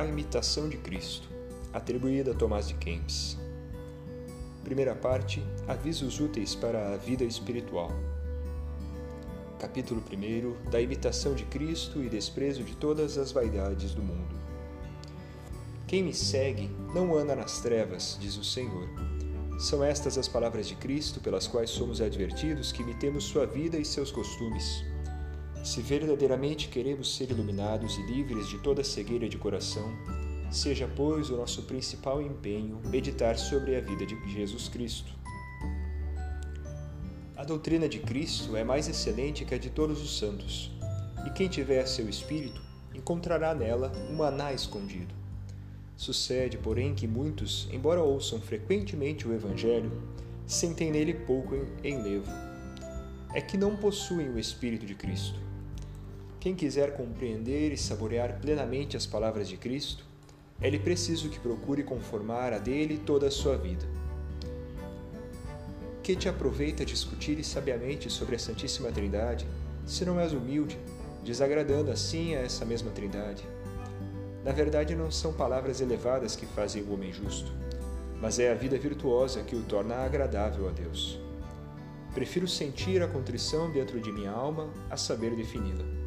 [0.00, 1.28] A Imitação de Cristo,
[1.74, 3.36] atribuída a Tomás de Kempis.
[4.64, 7.90] Primeira parte: Avisos úteis para a vida espiritual.
[9.58, 14.34] Capítulo 1 Da imitação de Cristo e desprezo de todas as vaidades do mundo.
[15.86, 18.88] Quem me segue não anda nas trevas, diz o Senhor.
[19.58, 23.84] São estas as palavras de Cristo pelas quais somos advertidos que imitemos sua vida e
[23.84, 24.82] seus costumes
[25.62, 29.92] se verdadeiramente queremos ser iluminados e livres de toda cegueira de coração,
[30.50, 35.12] seja, pois, o nosso principal empenho meditar sobre a vida de Jesus Cristo.
[37.36, 40.70] A doutrina de Cristo é mais excelente que a de todos os santos,
[41.26, 42.60] e quem tiver seu espírito
[42.94, 45.14] encontrará nela um maná escondido.
[45.94, 49.92] Sucede, porém, que muitos, embora ouçam frequentemente o Evangelho,
[50.46, 51.54] sentem nele pouco
[51.84, 52.30] em levo.
[53.34, 55.49] É que não possuem o Espírito de Cristo
[56.40, 60.06] quem quiser compreender e saborear plenamente as palavras de Cristo,
[60.58, 63.84] é-lhe preciso que procure conformar a dele toda a sua vida.
[66.02, 69.46] Que te aproveita discutir sabiamente sobre a Santíssima Trindade,
[69.84, 70.78] se não és humilde,
[71.22, 73.46] desagradando assim a essa mesma Trindade?
[74.42, 77.52] Na verdade, não são palavras elevadas que fazem o homem justo,
[78.18, 81.20] mas é a vida virtuosa que o torna agradável a Deus.
[82.14, 85.99] Prefiro sentir a contrição dentro de minha alma a saber defini-la.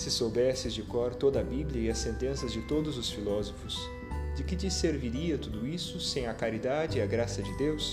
[0.00, 3.78] Se soubesses de cor toda a Bíblia e as sentenças de todos os filósofos,
[4.34, 7.92] de que te serviria tudo isso sem a caridade e a graça de Deus?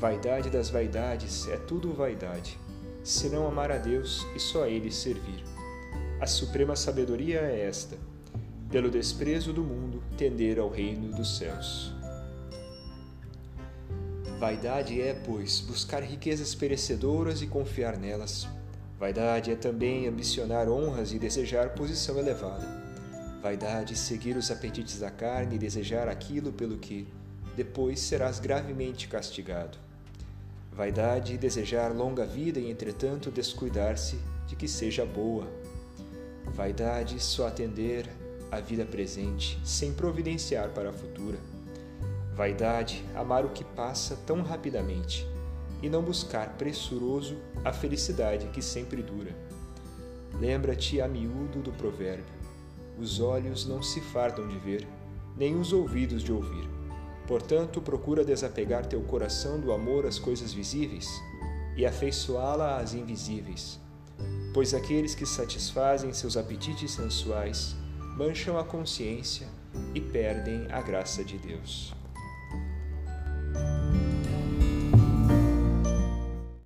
[0.00, 2.58] Vaidade das vaidades é tudo vaidade,
[3.04, 5.44] se não amar a Deus e só a Ele servir.
[6.18, 7.98] A suprema sabedoria é esta:
[8.70, 11.92] pelo desprezo do mundo, tender ao reino dos céus.
[14.40, 18.48] Vaidade é, pois, buscar riquezas perecedoras e confiar nelas
[19.02, 22.64] Vaidade é também ambicionar honras e desejar posição elevada.
[23.42, 27.08] Vaidade, seguir os apetites da carne e desejar aquilo pelo que
[27.56, 29.76] depois serás gravemente castigado.
[30.70, 35.48] Vaidade, desejar longa vida e, entretanto, descuidar-se de que seja boa.
[36.54, 38.08] Vaidade, só atender
[38.52, 41.38] à vida presente, sem providenciar para a futura.
[42.36, 45.31] Vaidade, amar o que passa tão rapidamente
[45.82, 49.34] e não buscar pressuroso a felicidade que sempre dura.
[50.38, 52.34] Lembra-te a miúdo do provérbio:
[52.98, 54.86] os olhos não se fardam de ver,
[55.36, 56.68] nem os ouvidos de ouvir.
[57.26, 61.08] Portanto, procura desapegar teu coração do amor às coisas visíveis
[61.76, 63.80] e afeiçoá-la às invisíveis.
[64.52, 67.74] Pois aqueles que satisfazem seus apetites sensuais
[68.16, 69.48] mancham a consciência
[69.94, 71.94] e perdem a graça de Deus.